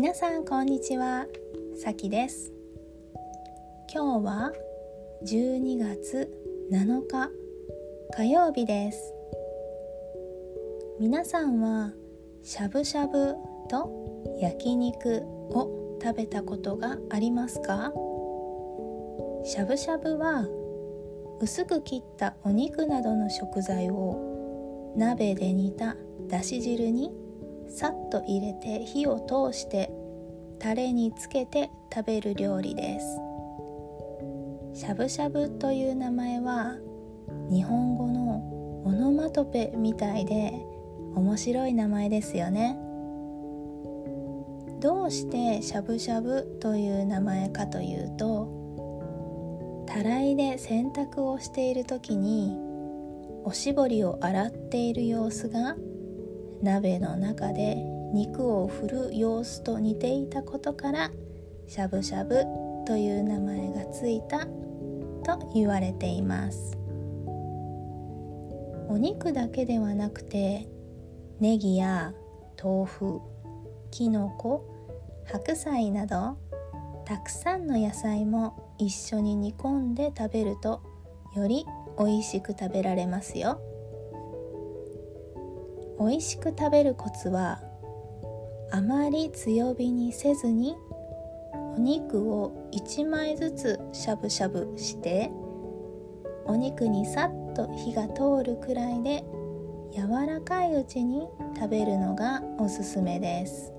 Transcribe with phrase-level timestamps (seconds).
[0.00, 1.26] 皆さんこんにちは。
[1.82, 2.52] さきです。
[3.92, 4.52] 今日は
[5.26, 6.30] 12月
[6.70, 7.28] 7日
[8.16, 9.12] 火曜日です。
[11.00, 11.90] 皆さんは
[12.44, 13.34] しゃぶしゃぶ
[13.68, 13.90] と
[14.40, 17.92] 焼肉を食べたことがありますか？
[19.42, 20.46] しゃぶしゃぶは
[21.40, 25.96] 薄く切ったお肉などの食材を鍋で煮た
[26.28, 27.10] だし汁に
[27.68, 29.90] さっと入れて火を通して
[30.58, 33.06] タレにつけて食べる料理です。
[34.74, 36.76] しゃぶしゃぶという名前は
[37.50, 40.52] 日本語のオノマトペみたいで
[41.14, 42.78] 面白い名前ですよね。
[44.80, 52.56] どうしてしゃぶしゃぶという名前かというとたらいで洗濯をしている時に
[53.44, 55.74] おしぼりを洗っている様子が
[56.62, 57.76] 鍋の中で
[58.12, 61.10] 肉を振る様子と似ていたことから
[61.66, 62.44] しゃぶしゃぶ
[62.86, 64.46] という名前がついた
[65.24, 66.78] と言われています。
[68.88, 70.66] お肉だけではなくて
[71.40, 72.14] ネギや
[72.62, 73.20] 豆腐
[73.90, 74.64] きのこ
[75.26, 76.38] 白菜など
[77.04, 80.82] たくさんの野菜も一緒に煮込んで食べると
[81.36, 81.66] より
[81.98, 83.60] 美味しく食べられますよ。
[85.98, 87.60] 美味しく食べるコツは
[88.70, 90.76] あまり強火にせずに
[91.76, 95.30] お肉を1枚ずつしゃぶしゃぶして
[96.44, 99.24] お肉にさっと火が通るくらいで
[99.92, 103.72] 柔らかいうちに食べるのがおすすめです。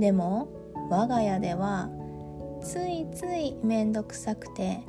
[0.00, 0.48] でも
[0.90, 1.90] 我が家では
[2.62, 4.80] ついついめんどくさくて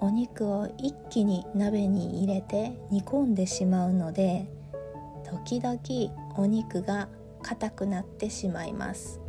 [0.00, 4.48] お肉を一気に鍋に入れて煮込んでしまうので
[5.24, 5.78] 時々
[6.36, 7.08] お肉が
[7.42, 9.20] 硬くなってしまいます。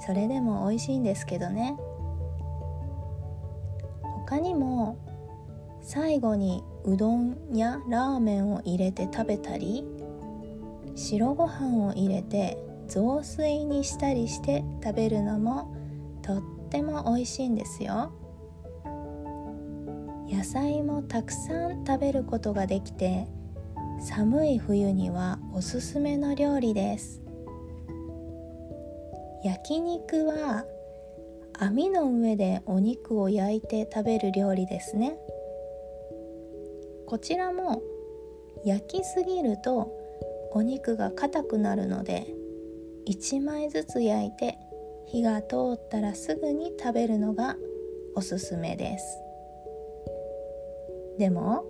[0.00, 1.76] それでも美味しいんですけどね。
[4.26, 4.98] 他にも
[5.80, 9.84] 最後にうどんやラーメンを入れて食べたり
[10.94, 12.58] 白ご飯を入れて
[12.88, 15.74] 雑炊にしたりして食べるのも
[16.22, 18.12] とっても美味しいんですよ。
[20.30, 23.26] 野菜もたくさん食べることができて
[24.00, 27.20] 寒い冬にはおすすめの料理です。
[29.42, 30.64] 焼肉は
[31.58, 35.18] 網の上でお肉を焼いて食べる料理ですね。
[37.06, 37.82] こちらも
[38.64, 39.90] 焼きすぎると
[40.52, 42.26] お肉が硬くなるので
[43.08, 44.58] 1枚ずつ焼いて
[45.06, 47.56] 火が通ったらすぐに食べるのが
[48.14, 49.18] おすすめです。
[51.18, 51.64] でも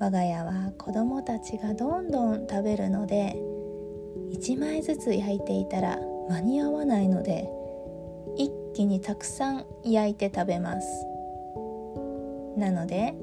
[0.00, 3.36] 我が家は子供たちがどんどん食べるので
[4.32, 5.98] 1枚ずつ焼いていたら
[6.28, 7.48] 間に合わないので
[8.36, 11.04] 一気にたくさん焼いて食べます。
[12.56, 13.14] なので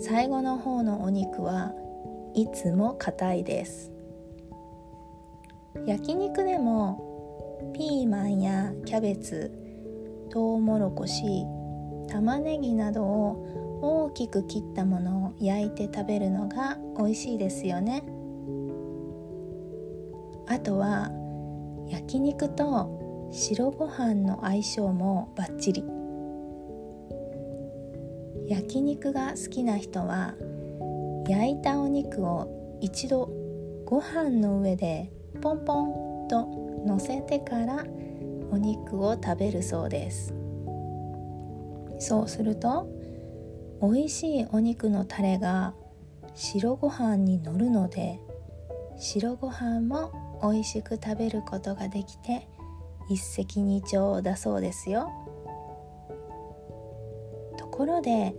[0.00, 1.72] 最後の方のお肉は
[2.34, 3.92] いつも硬いです。
[5.86, 9.52] 焼肉でもピーマンやキャベツ
[10.30, 11.44] トウモロコシ
[12.08, 18.02] 玉ねぎなどを大きく切ったものを焼いて食べるのが美味しいですよね。
[20.46, 21.10] あとは
[21.88, 25.84] 焼肉と白ご飯の相性もバッチリ。
[28.48, 30.34] 焼肉が好きな人は
[31.28, 33.30] 焼いたお肉を一度
[33.86, 36.46] ご飯の上でポンポンと
[36.86, 37.84] 乗せてから
[38.50, 40.34] お肉を食べるそうです。
[41.98, 42.86] そうすると
[43.84, 45.74] 美味しいお肉のタレが
[46.34, 48.18] 白ご飯に乗るので
[48.96, 52.48] 白ご飯も美味しく食べることができて
[53.10, 55.10] 一石二鳥だそうですよ。
[57.58, 58.34] ところで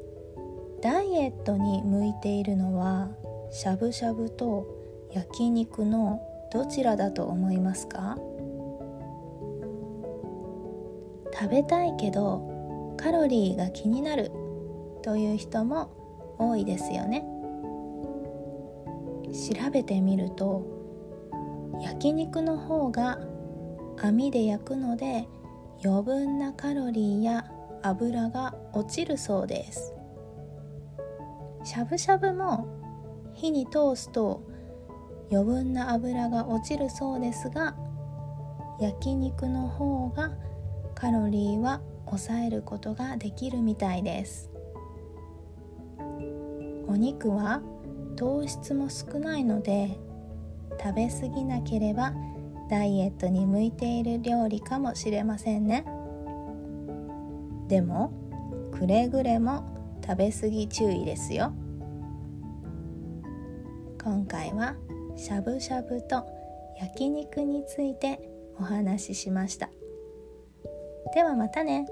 [0.82, 3.10] ダイエットに向いているのは
[3.52, 4.66] しゃぶしゃぶと
[5.12, 6.22] 焼肉の
[6.52, 8.18] どちらだと思いますか？
[11.34, 14.32] 食べたいけどカロリーが気になる
[15.06, 15.92] という人も
[16.40, 17.24] 多いですよね。
[19.32, 20.66] 調べてみると
[21.80, 23.20] 焼肉の方が
[24.02, 25.28] 網で焼くので
[25.84, 27.46] 余分なカロリーや
[27.84, 29.94] 油が落ちるそうです。
[31.64, 32.68] しゃぶしゃぶも
[33.36, 34.42] 火に通すと
[35.32, 37.76] 余分な油が落ちるそうですが
[38.80, 40.32] 焼肉の方が
[40.96, 44.55] カロリーは抑えることができるみたいです。
[46.96, 47.62] お肉は
[48.16, 50.00] 糖質も少ないので
[50.82, 52.14] 食べ過ぎなければ
[52.70, 55.84] ダイエットに向いている料理かもしれませんね。
[57.68, 58.14] でも
[58.72, 61.52] くれぐれも食べ過ぎ注意ですよ。
[64.02, 64.76] 今回は
[65.18, 66.26] しゃぶしゃぶと
[66.80, 68.22] 焼肉について
[68.58, 69.70] お話ししました。
[71.14, 71.88] ではまたね。